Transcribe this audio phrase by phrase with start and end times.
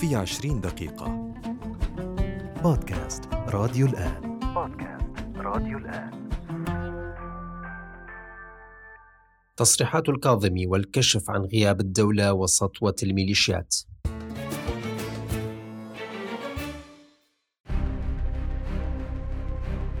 [0.00, 1.32] في عشرين دقيقة.
[2.62, 4.38] بودكاست راديو الآن.
[4.54, 6.30] بودكاست راديو الآن.
[9.56, 13.76] تصريحات الكاظمي والكشف عن غياب الدولة وسطوة الميليشيات.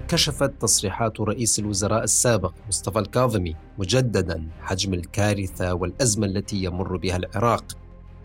[0.08, 7.79] كشفت تصريحات رئيس الوزراء السابق مصطفى الكاظمي مجددا حجم الكارثة والأزمة التي يمر بها العراق.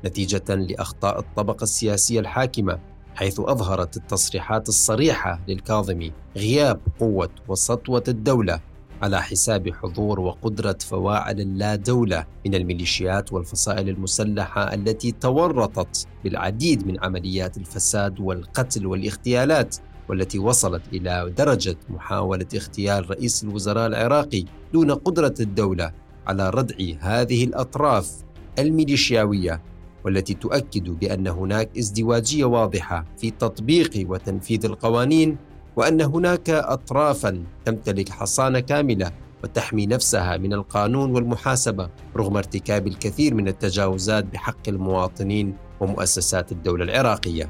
[0.06, 2.80] نتيجة لأخطاء الطبقة السياسية الحاكمة
[3.16, 8.60] حيث أظهرت التصريحات الصريحة للكاظمي غياب قوة وسطوة الدولة
[9.02, 17.04] على حساب حضور وقدرة فواعل اللا دولة من الميليشيات والفصائل المسلحة التي تورطت بالعديد من
[17.04, 19.76] عمليات الفساد والقتل والاغتيالات
[20.10, 25.92] والتي وصلت إلى درجة محاولة اغتيال رئيس الوزراء العراقي دون قدرة الدولة
[26.28, 28.12] على ردع هذه الأطراف
[28.60, 29.62] الميليشياوية.
[30.06, 35.38] والتي تؤكد بأن هناك ازدواجية واضحة في تطبيق وتنفيذ القوانين
[35.76, 39.12] وأن هناك أطرافا تمتلك حصانة كاملة
[39.44, 47.50] وتحمي نفسها من القانون والمحاسبة رغم ارتكاب الكثير من التجاوزات بحق المواطنين ومؤسسات الدولة العراقية.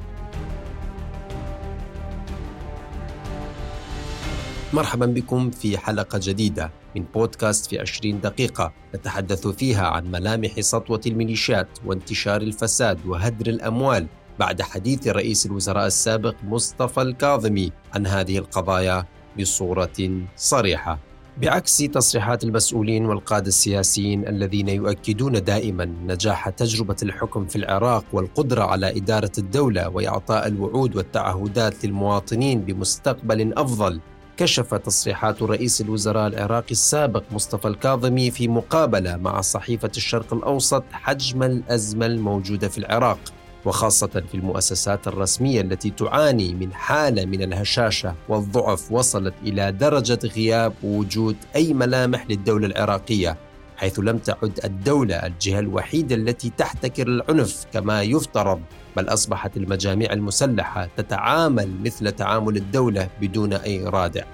[4.72, 11.00] مرحبا بكم في حلقة جديدة من بودكاست في 20 دقيقة نتحدث فيها عن ملامح سطوة
[11.06, 14.06] الميليشيات وانتشار الفساد وهدر الأموال
[14.38, 19.04] بعد حديث رئيس الوزراء السابق مصطفى الكاظمي عن هذه القضايا
[19.40, 20.98] بصورة صريحة.
[21.42, 28.96] بعكس تصريحات المسؤولين والقادة السياسيين الذين يؤكدون دائما نجاح تجربة الحكم في العراق والقدرة على
[28.96, 34.00] إدارة الدولة وإعطاء الوعود والتعهدات للمواطنين بمستقبل أفضل
[34.36, 41.42] كشف تصريحات رئيس الوزراء العراقي السابق مصطفى الكاظمي في مقابلة مع صحيفة الشرق الأوسط حجم
[41.42, 43.18] الأزمة الموجودة في العراق
[43.64, 50.72] وخاصة في المؤسسات الرسمية التي تعاني من حالة من الهشاشة والضعف وصلت إلى درجة غياب
[50.82, 53.36] وجود أي ملامح للدولة العراقية
[53.76, 58.60] حيث لم تعد الدولة الجهة الوحيدة التي تحتكر العنف كما يفترض.
[58.96, 64.24] بل أصبحت المجاميع المسلحة تتعامل مثل تعامل الدولة بدون أي رادع.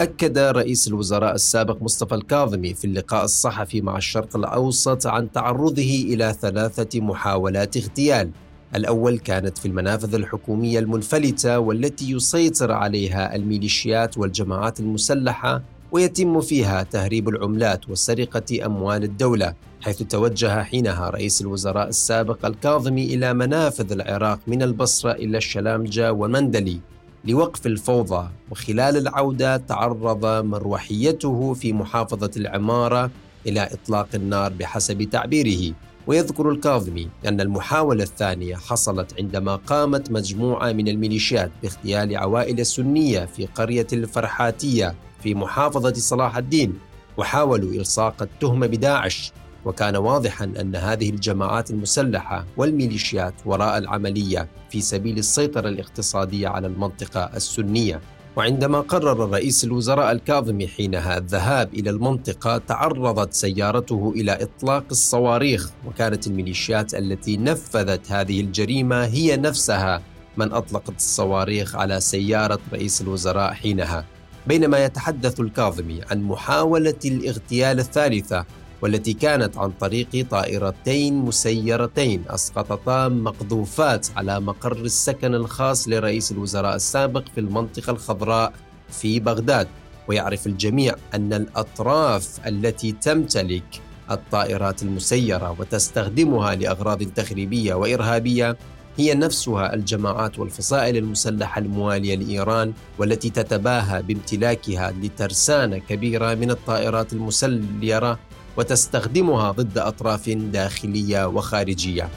[0.00, 6.34] أكد رئيس الوزراء السابق مصطفى الكاظمي في اللقاء الصحفي مع الشرق الأوسط عن تعرضه إلى
[6.40, 8.30] ثلاثة محاولات اغتيال
[8.74, 15.62] الأول كانت في المنافذ الحكومية المنفلتة والتي يسيطر عليها الميليشيات والجماعات المسلحة
[15.92, 23.34] ويتم فيها تهريب العملات وسرقة أموال الدولة حيث توجه حينها رئيس الوزراء السابق الكاظمي إلى
[23.34, 26.80] منافذ العراق من البصرة إلى الشلامجة ومندلي
[27.24, 28.28] لوقف الفوضى.
[28.50, 33.10] وخلال العودة تعرض مروحيته في محافظة العمارة
[33.46, 35.74] إلى إطلاق النار بحسب تعبيره.
[36.06, 43.46] ويذكر الكاظمي أن المحاولة الثانية حصلت عندما قامت مجموعة من الميليشيات باغتيال عوائل سنية في
[43.46, 46.78] قرية الفرحاتية في محافظة صلاح الدين
[47.16, 49.32] وحاولوا إلصاق التهمة بداعش.
[49.64, 57.30] وكان واضحا أن هذه الجماعات المسلحة والميليشيات وراء العملية في سبيل السيطرة الاقتصادية على المنطقة
[57.36, 58.00] السنية.
[58.36, 65.70] وعندما قرر رئيس الوزراء الكاظمي حينها الذهاب إلى المنطقة تعرضت سيارته إلى إطلاق الصواريخ.
[65.86, 70.02] وكانت الميليشيات التي نفذت هذه الجريمة هي نفسها
[70.36, 74.04] من أطلقت الصواريخ على سيارة رئيس الوزراء حينها.
[74.48, 78.44] بينما يتحدث الكاظمي عن محاولة الاغتيال الثالثة
[78.82, 87.24] والتي كانت عن طريق طائرتين مسيرتين أسقطتا مقذوفات على مقر السكن الخاص لرئيس الوزراء السابق
[87.34, 88.52] في المنطقة الخضراء
[88.90, 89.68] في بغداد.
[90.08, 98.56] ويعرف الجميع أن الأطراف التي تمتلك الطائرات المسيرة وتستخدمها لأغراض تخريبية وإرهابية
[98.98, 108.18] هي نفسها الجماعات والفصائل المسلحة الموالية لإيران والتي تتباهى بامتلاكها لترسانة كبيرة من الطائرات المسيره
[108.56, 112.08] وتستخدمها ضد أطراف داخلية وخارجية.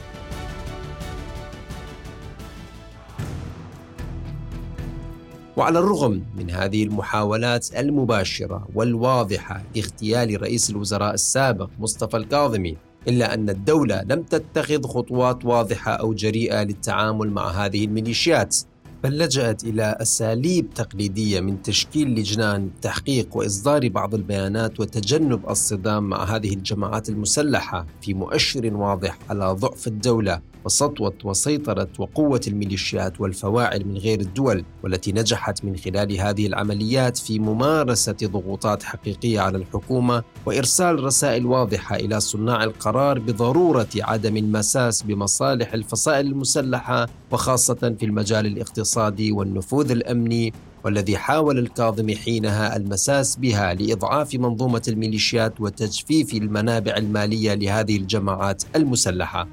[5.56, 12.76] وعلى الرغم من هذه المحاولات المباشرة والواضحة لاغتيال رئيس الوزراء السابق مصطفى الكاظمي
[13.08, 18.56] إلا أن الدولة لم تتخذ خطوات واضحة أو جريئة للتعامل مع هذه الميليشيات.
[19.02, 26.24] بل لجأت إلى أساليب تقليدية من تشكيل لجنان تحقيق وإصدار بعض البيانات وتجنب الصدام مع
[26.24, 33.96] هذه الجماعات المسلحة في مؤشر واضح على ضعف الدولة وسطوة وسيطرة وقوة الميليشيات والفواعل من
[33.96, 41.04] غير الدول والتي نجحت من خلال هذه العمليات في ممارسة ضغوطات حقيقية على الحكومة وإرسال
[41.04, 48.91] رسائل واضحة إلى صناع القرار بضرورة عدم المساس بمصالح الفصائل المسلحة وخاصة في المجال الاقتصادي.
[48.98, 50.52] والنفوذ الأمني
[50.84, 59.48] والذي حاول الكاظمي حينها المساس بها لإضعاف منظومة الميليشيات وتجفيف المنابع المالية لهذه الجماعات المسلحة.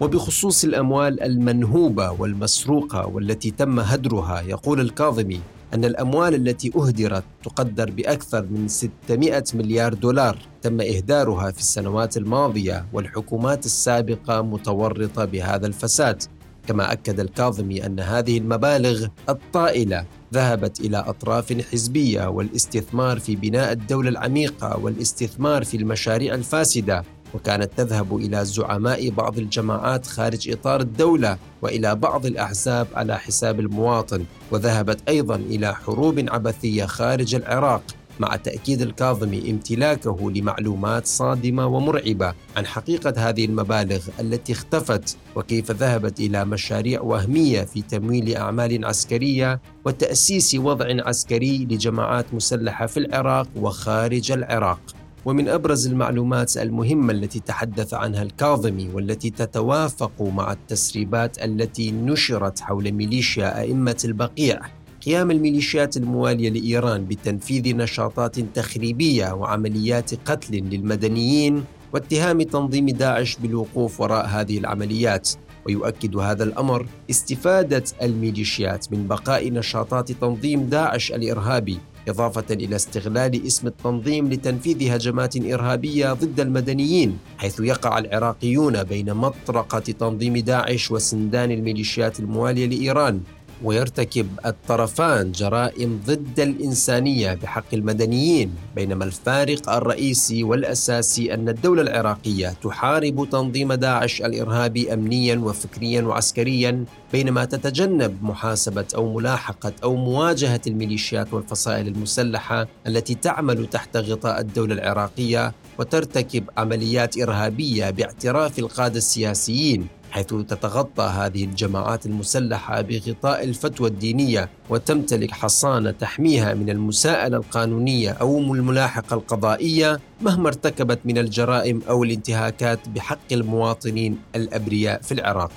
[0.00, 5.40] وبخصوص الأموال المنهوبة والمسروقة والتي تم هدرها يقول الكاظمي
[5.74, 12.86] أن الأموال التي أهدرت تقدر بأكثر من 600 مليار دولار تم إهدارها في السنوات الماضية
[12.92, 16.22] والحكومات السابقة متورطة بهذا الفساد
[16.66, 20.04] كما أكد الكاظمي أن هذه المبالغ الطائلة
[20.34, 27.04] ذهبت إلى أطراف حزبية والاستثمار في بناء الدولة العميقة والاستثمار في المشاريع الفاسدة
[27.34, 34.24] وكانت تذهب إلى زعماء بعض الجماعات خارج إطار الدولة وإلى بعض الأحزاب على حساب المواطن
[34.50, 37.82] وذهبت أيضا إلى حروب عبثية خارج العراق
[38.20, 46.20] مع تأكيد الكاظمي امتلاكه لمعلومات صادمة ومرعبة عن حقيقة هذه المبالغ التي اختفت وكيف ذهبت
[46.20, 54.32] إلى مشاريع وهمية في تمويل أعمال عسكرية وتأسيس وضع عسكري لجماعات مسلحة في العراق وخارج
[54.32, 54.80] العراق.
[55.24, 62.92] ومن أبرز المعلومات المهمة التي تحدث عنها الكاظمي والتي تتوافق مع التسريبات التي نشرت حول
[62.92, 64.60] ميليشيا أئمة البقيع
[65.06, 74.26] قيام الميليشيات الموالية لإيران بتنفيذ نشاطات تخريبية وعمليات قتل للمدنيين واتهام تنظيم داعش بالوقوف وراء
[74.26, 75.30] هذه العمليات
[75.66, 81.78] ويؤكد هذا الأمر استفادة الميليشيات من بقاء نشاطات تنظيم داعش الإرهابي
[82.08, 89.78] إضافة إلى استغلال اسم التنظيم لتنفيذ هجمات إرهابية ضد المدنيين حيث يقع العراقيون بين مطرقة
[89.78, 93.20] تنظيم داعش وسندان الميليشيات الموالية لإيران.
[93.64, 103.28] ويرتكب الطرفان جرائم ضد الإنسانية بحق المدنيين بينما الفارق الرئيسي والأساسي أن الدولة العراقية تحارب
[103.30, 111.86] تنظيم داعش الإرهابي أمنيا وفكريا وعسكريا بينما تتجنب محاسبة أو ملاحقة أو مواجهة الميليشيات والفصائل
[111.88, 119.86] المسلحة التي تعمل تحت غطاء الدولة العراقية وترتكب عمليات إرهابية باعتراف القادة السياسيين.
[120.10, 128.38] حيث تتغطى هذه الجماعات المسلحة بغطاء الفتوى الدينية وتمتلك حصانة تحميها من المساءلة القانونية أو
[128.38, 135.52] الملاحقة القضائية مهما ارتكبت من الجرائم أو الانتهاكات بحق المواطنين الأبرياء في العراق.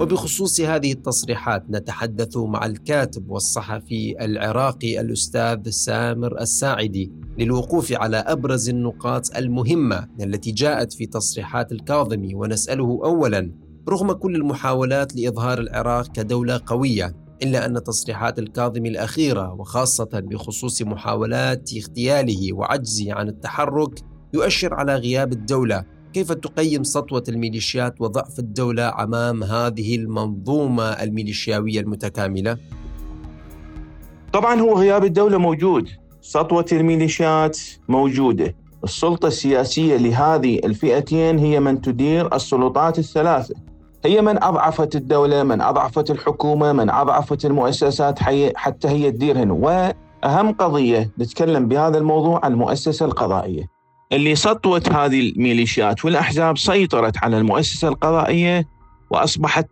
[0.00, 9.36] وبخصوص هذه التصريحات نتحدث مع الكاتب والصحفي العراقي الأستاذ سامر الساعدي للوقوف على أبرز النقاط
[9.36, 13.52] المهمة التي جاءت في تصريحات الكاظمي ونسأله اولا
[13.88, 21.70] رغم كل المحاولات لإظهار العراق كدولة قوية إلا أن تصريحات الكاظمي الأخيرة وخاصة بخصوص محاولات
[21.76, 24.00] اغتياله وعجزه عن التحرك
[24.34, 32.56] يؤشر على غياب الدولة كيف تقيم سطوة الميليشيات وضعف الدولة أمام هذه المنظومة الميليشياوية المتكاملة؟
[34.32, 35.88] طبعا هو غياب الدولة موجود.
[36.20, 37.58] سطوة الميليشيات
[37.88, 38.54] موجودة.
[38.84, 43.54] السلطة السياسية لهذه الفئتين هي من تدير السلطات الثلاثة.
[44.04, 48.18] هي من أضعفت الدولة من أضعفت الحكومة من أضعفت المؤسسات
[48.54, 49.50] حتى هي تديرهن.
[49.50, 53.77] وأهم قضية نتكلم بهذا الموضوع المؤسسة القضائية.
[54.12, 58.66] اللي سطوت هذه الميليشيات والأحزاب سيطرت على المؤسسة القضائية
[59.10, 59.68] وأصبحت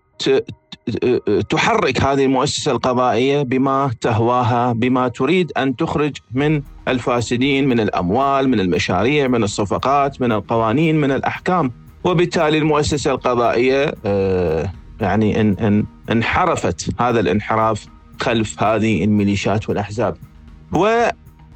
[1.48, 8.60] تحرك هذه المؤسسة القضائية بما تهواها بما تريد أن تخرج من الفاسدين من الأموال من
[8.60, 11.72] المشاريع من الصفقات من القوانين من الأحكام.
[12.04, 17.86] وبالتالي المؤسسة القضائية آه، يعني ان ان انحرفت هذا الانحراف
[18.20, 20.16] خلف هذه الميليشيات والأحزاب.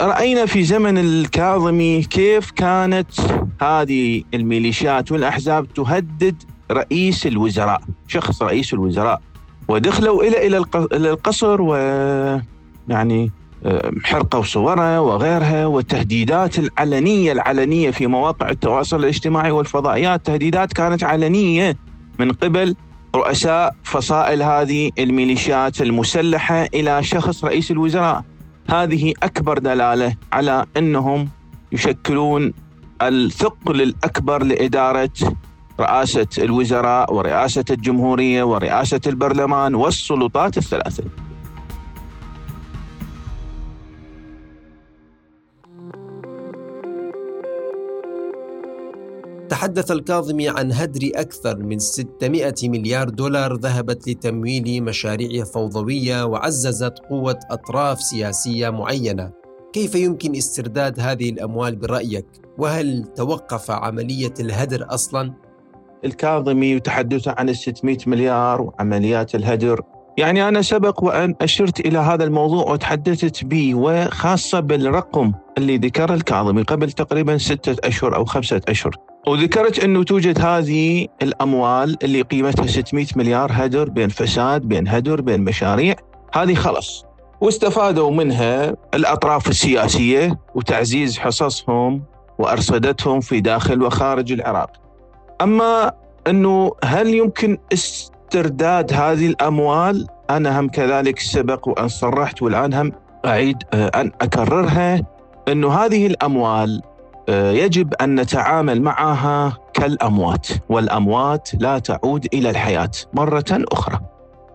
[0.00, 3.10] ورأينا في زمن الكاظمي كيف كانت
[3.62, 9.20] هذه الميليشيات والأحزاب تهدد رئيس الوزراء شخص رئيس الوزراء.
[9.68, 11.74] ودخلوا إلى إلى القصر و
[12.88, 13.30] يعني
[13.66, 21.76] آه، حرقوا صوره وغيرها والتهديدات العلنية العلنية في مواقع التواصل الاجتماعي والفضائيات تهديدات كانت علنية
[22.18, 22.74] من قبل
[23.14, 28.24] رؤساء فصائل هذه الميليشيات المسلحة إلى شخص رئيس الوزراء.
[28.70, 31.28] هذه أكبر دلالة على أنهم
[31.72, 32.52] يشكلون
[33.02, 35.10] الثقل الأكبر لإدارة
[35.80, 41.04] رئاسة الوزراء ورئاسة الجمهورية ورئاسة البرلمان والسلطات الثلاثة.
[49.50, 57.38] تحدث الكاظمي عن هدر أكثر من 600 مليار دولار ذهبت لتمويل مشاريع فوضوية وعززت قوة
[57.50, 59.30] أطراف سياسية معينة
[59.72, 62.26] كيف يمكن استرداد هذه الأموال برأيك؟
[62.58, 65.32] وهل توقف عملية الهدر أصلاً؟
[66.04, 69.82] الكاظمي وتحدثه عن ال 600 مليار وعمليات الهدر
[70.18, 76.62] يعني أنا سبق وأن أشرت إلى هذا الموضوع وتحدثت به وخاصة بالرقم اللي ذكره الكاظمي
[76.62, 83.06] قبل تقريبا ستة أشهر أو خمسة أشهر وذكرت أنه توجد هذه الأموال اللي قيمتها 600
[83.16, 85.94] مليار هدر بين فساد بين هدر بين مشاريع.
[86.34, 87.04] هذه خلص.
[87.40, 92.02] واستفادوا منها الأطراف السياسية وتعزيز حصصهم
[92.38, 94.70] وأرصدتهم في داخل وخارج العراق.
[95.40, 95.92] أما
[96.26, 102.92] أنه هل يمكن استرداد هذه الأموال؟ أنا هم كذلك سبق وأن صرحت والآن هم
[103.26, 105.02] أعيد آه، أن أكررها.
[105.48, 106.89] أنه هذه الأموال آه،
[107.30, 114.00] يجب أن نتعامل معها كالأموات والأموات لا تعود إلى الحياة مرة أخرى.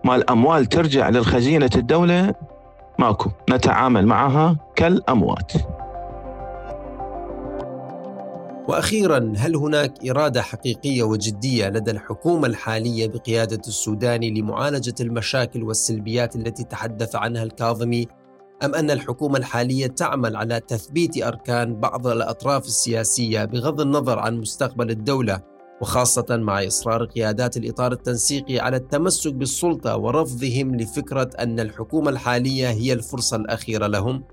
[0.04, 2.34] ما الأموال ترجع للخزينة الدولة؟
[2.98, 3.30] ماكو.
[3.50, 5.52] نتعامل معها كالأموات.
[8.68, 16.64] وأخيرا هل هناك إرادة حقيقية وجدية لدى الحكومة الحالية بقيادة السوداني لمعالجة المشاكل والسلبيات التي
[16.64, 18.06] تحدث عنها الكاظمي؟
[18.64, 24.90] أم أن الحكومة الحالية تعمل على تثبيت أركان بعض الأطراف السياسية بغض النظر عن مستقبل
[24.90, 25.40] الدولة
[25.80, 32.92] وخاصة مع إصرار قيادات الإطار التنسيقي على التمسك بالسلطة ورفضهم لفكرة أن الحكومة الحالية هي
[32.92, 34.24] الفرصة الأخيرة لهم.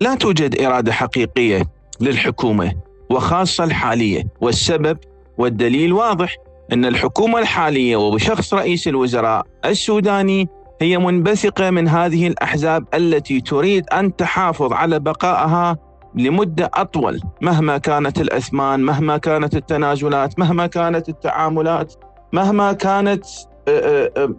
[0.00, 1.62] لا توجد إرادة حقيقية
[2.00, 2.72] للحكومة
[3.10, 4.98] وخاصة الحالية والسبب
[5.38, 6.36] والدليل واضح
[6.72, 10.48] أن الحكومة الحالية وبشخص رئيس الوزراء السوداني
[10.82, 15.76] هي منبثقة من هذه الأحزاب التي تريد أن تحافظ على بقائها
[16.14, 21.94] لمدة أطول مهما كانت الأثمان مهما كانت التنازلات مهما كانت التعاملات
[22.32, 23.24] مهما كانت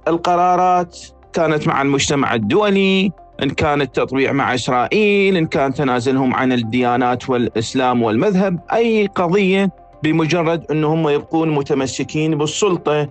[0.08, 1.00] القرارات
[1.34, 3.12] كانت مع المجتمع الدولي
[3.44, 9.72] إن كان التطبيع مع إسرائيل إن كان تنازلهم عن الديانات والإسلام والمذهب أي قضية
[10.04, 13.10] بمجرد أنهم يبقون متمسكين بالسلطة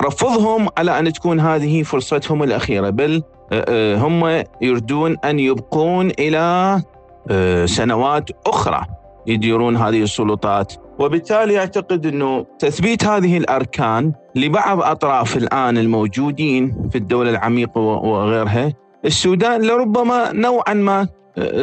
[0.00, 3.22] ورفضهم على أن تكون هذه فرصتهم الأخيرة بل
[3.52, 6.82] آه، آه، هم يريدون أن يبقون إلى
[7.30, 8.86] آه، سنوات أخرى
[9.26, 10.72] يديرون هذه السلطات.
[10.98, 18.72] وبالتالي أعتقد أنه تثبيت هذه الأركان لبعض أطراف الآن الموجودين في الدولة العميقة وغيرها
[19.04, 21.08] السودان لربما نوعا ما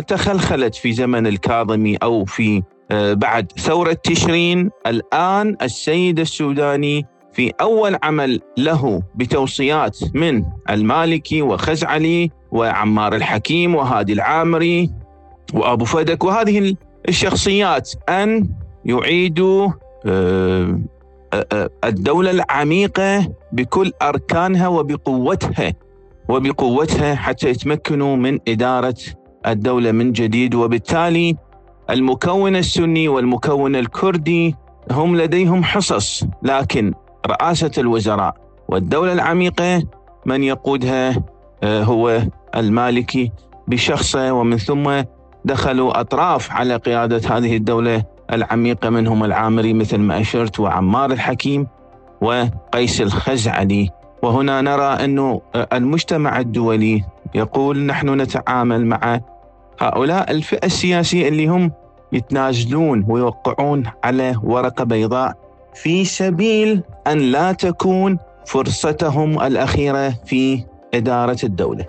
[0.07, 2.63] تخلخلت في زمن الكاظمي أو في
[3.13, 4.69] بعد ثورة تشرين.
[4.87, 14.89] الآن السيد السوداني في أول عمل له بتوصيات من المالكي وخزعلي وعمار الحكيم وهادي العامري
[15.53, 16.75] وأبو فدك وهذه
[17.09, 18.49] الشخصيات أن
[18.85, 19.69] يعيدوا
[20.05, 20.79] آه،
[21.83, 25.73] الدولة العميقة بكل أركانها وبقوتها
[26.29, 28.95] وبقوتها حتى يتمكنوا من إدارة
[29.47, 30.55] الدولة من جديد.
[30.55, 31.35] وبالتالي
[31.89, 34.55] المكون السني والمكون الكردي
[34.91, 36.93] هم لديهم حصص لكن
[37.27, 38.35] رئاسة الوزراء
[38.67, 39.83] والدولة العميقة
[40.25, 41.23] من يقودها
[41.63, 42.21] آه، هو
[42.55, 43.31] المالكي
[43.67, 45.03] بشخصه ومن ثم
[45.45, 51.67] دخلوا أطراف على قيادة هذه الدولة العميقة منهم العامري مثل ما أشرت وعمار الحكيم
[52.21, 53.89] وقيس الخزعلي.
[54.23, 57.03] وهنا نرى أنه المجتمع الدولي
[57.35, 59.19] يقول نحن نتعامل مع
[59.79, 61.71] هؤلاء الفئة السياسية اللي هم
[62.13, 71.85] يتنازلون ويوقعون على ورقة بيضاء في سبيل أن لا تكون فرصتهم الأخيرة في إدارة الدولة.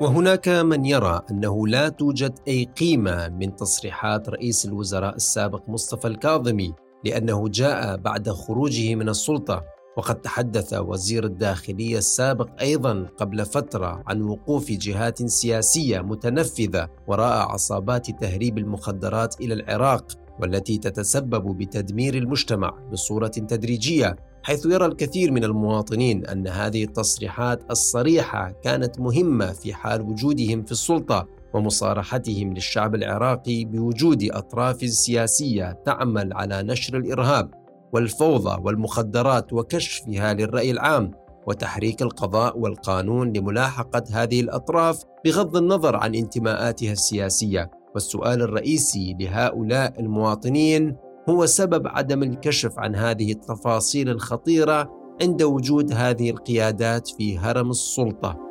[0.00, 6.74] وهناك من يرى أنه لا توجد أي قيمة من تصريحات رئيس الوزراء السابق مصطفى الكاظمي
[7.04, 9.64] لأنه جاء بعد خروجه من السلطة
[9.96, 18.10] وقد تحدث وزير الداخلية السابق أيضا قبل فترة عن وقوف جهات سياسية متنفذة وراء عصابات
[18.10, 20.25] تهريب المخدرات إلى العراق.
[20.40, 28.50] والتي تتسبب بتدمير المجتمع بصورة تدريجية حيث يرى الكثير من المواطنين أن هذه التصريحات الصريحة
[28.50, 36.62] كانت مهمة في حال وجودهم في السلطة ومصارحتهم للشعب العراقي بوجود أطراف سياسية تعمل على
[36.62, 37.50] نشر الإرهاب
[37.92, 41.10] والفوضى والمخدرات وكشفها للرأي العام
[41.46, 47.70] وتحريك القضاء والقانون لملاحقة هذه الأطراف بغض النظر عن انتماءاتها السياسية.
[47.96, 50.96] والسؤال الرئيسي لهؤلاء المواطنين
[51.28, 54.90] هو سبب عدم الكشف عن هذه التفاصيل الخطيرة
[55.22, 58.45] عند وجود هذه القيادات في هرم السلطة.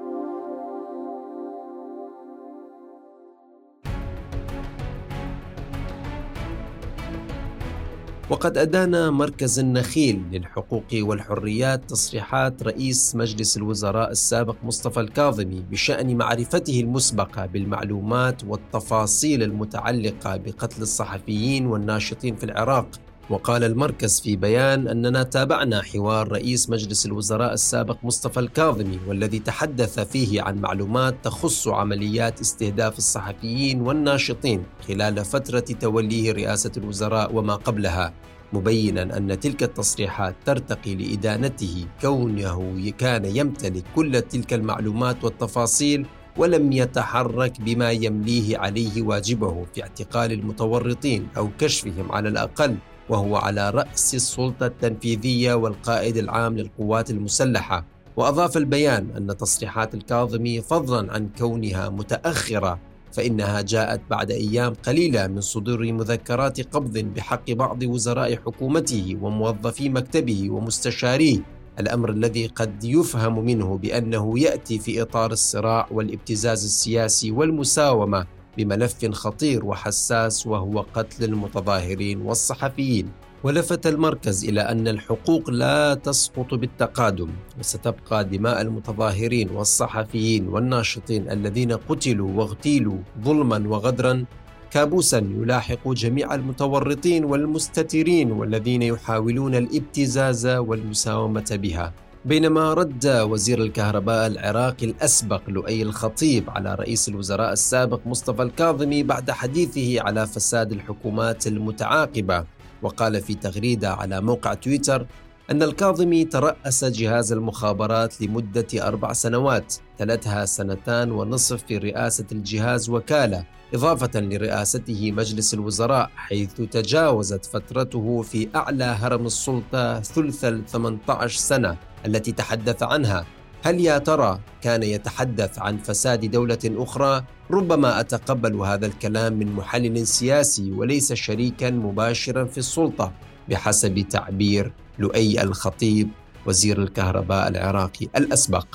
[8.29, 16.79] وقد أدان مركز النخيل للحقوق والحريات تصريحات رئيس مجلس الوزراء السابق مصطفى الكاظمي بشأن معرفته
[16.79, 22.87] المسبقة بالمعلومات والتفاصيل المتعلقة بقتل الصحفيين والناشطين في العراق.
[23.29, 29.99] وقال المركز في بيان أننا تابعنا حوار رئيس مجلس الوزراء السابق مصطفى الكاظمي والذي تحدث
[29.99, 38.13] فيه عن معلومات تخص عمليات استهداف الصحفيين والناشطين خلال فترة توليه رئاسة الوزراء وما قبلها
[38.53, 46.05] مبينا أن تلك التصريحات ترتقي لإدانته كونه كان يمتلك كل تلك المعلومات والتفاصيل
[46.37, 52.75] ولم يتحرك بما يمليه عليه واجبه في اعتقال المتورطين أو كشفهم على الأقل.
[53.09, 57.85] وهو على رأس السلطة التنفيذية والقائد العام للقوات المسلحة.
[58.17, 62.79] وأضاف البيان أن تصريحات الكاظمي فضلا عن كونها متأخرة
[63.13, 70.49] فإنها جاءت بعد أيام قليلة من صدور مذكرات قبض بحق بعض وزراء حكومته وموظفي مكتبه
[70.49, 71.39] ومستشاريه.
[71.79, 78.25] الأمر الذي قد يفهم منه بأنه يأتي في إطار الصراع والابتزاز السياسي والمساومة
[78.57, 83.09] بملف خطير وحساس وهو قتل المتظاهرين والصحفيين.
[83.43, 92.31] ولفت المركز إلى أن الحقوق لا تسقط بالتقادم وستبقى دماء المتظاهرين والصحفيين والناشطين الذين قتلوا
[92.31, 94.25] واغتيلوا ظلما وغدرا
[94.71, 101.93] كابوسا يلاحق جميع المتورطين والمستترين والذين يحاولون الابتزاز والمساومة بها.
[102.25, 109.31] بينما رد وزير الكهرباء العراقي الأسبق لؤي الخطيب على رئيس الوزراء السابق مصطفى الكاظمي بعد
[109.31, 112.45] حديثه على فساد الحكومات المتعاقبة.
[112.81, 115.05] وقال في تغريدة على موقع تويتر
[115.51, 123.45] أن الكاظمي ترأس جهاز المخابرات لمدة أربع سنوات تلتها سنتان ونصف في رئاسة الجهاز وكالة
[123.73, 131.77] إضافة لرئاسته مجلس الوزراء حيث تجاوزت فترته في أعلى هرم السلطة ثلث ال 18 سنة.
[132.05, 133.25] التي تحدث عنها
[133.63, 140.07] هل يا ترى كان يتحدث عن فساد دولة أخرى؟ ربما أتقبل هذا الكلام من محلل
[140.07, 143.11] سياسي وليس شريكا مباشرا في السلطة
[143.49, 146.09] بحسب تعبير لؤي الخطيب
[146.45, 148.67] وزير الكهرباء العراقي الأسبق.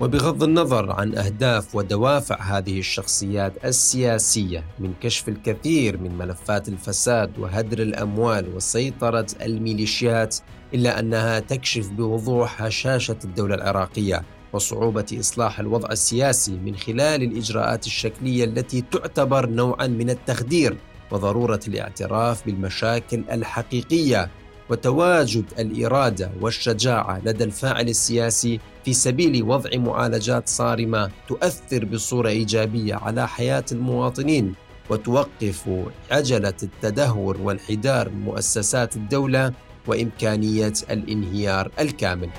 [0.00, 7.82] وبغض النظر عن أهداف ودوافع هذه الشخصيات السياسية من كشف الكثير من ملفات الفساد وهدر
[7.82, 10.36] الأموال وسيطرة الميليشيات
[10.74, 18.44] إلا أنها تكشف بوضوح هشاشة الدولة العراقية وصعوبة إصلاح الوضع السياسي من خلال الإجراءات الشكلية
[18.44, 20.76] التي تعتبر نوعا من التخدير
[21.10, 24.30] وضرورة الاعتراف بالمشاكل الحقيقية
[24.70, 33.28] وتواجد الإرادة والشجاعة لدى الفاعل السياسي في سبيل وضع معالجات صارمة تؤثر بصورة إيجابية على
[33.28, 34.54] حياة المواطنين
[34.90, 35.70] وتوقف
[36.10, 39.52] عجلة التدهور وانحدار مؤسسات الدولة
[39.88, 42.30] وإمكانية الانهيار الكامل.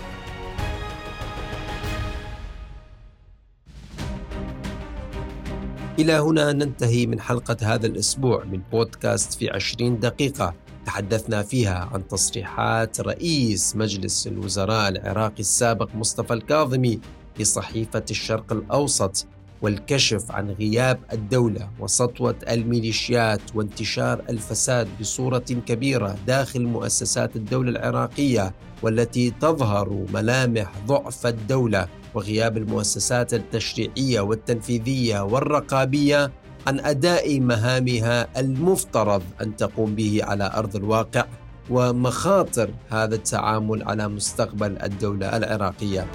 [6.00, 10.54] إلى هنا ننتهي من حلقة هذا الأسبوع من بودكاست في عشرين دقيقة
[10.86, 17.00] تحدثنا فيها عن تصريحات رئيس مجلس الوزراء العراقي السابق مصطفى الكاظمي
[17.36, 19.28] في صحيفة الشرق الأوسط
[19.62, 29.32] والكشف عن غياب الدولة وسطوة الميليشيات وانتشار الفساد بصورة كبيرة داخل مؤسسات الدولة العراقية والتي
[29.32, 36.32] تظهر ملامح ضعف الدولة وغياب المؤسسات التشريعية والتنفيذية والرقابية
[36.67, 41.26] عن أداء مهامها المفترض أن تقوم به على أرض الواقع
[41.69, 46.08] ومخاطر هذا التعامل على مستقبل الدولة العراقية.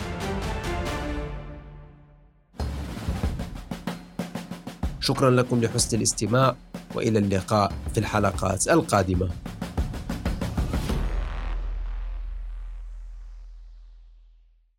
[5.05, 6.57] شكرا لكم لحسن الاستماع
[6.95, 9.29] وإلى اللقاء في الحلقات القادمة.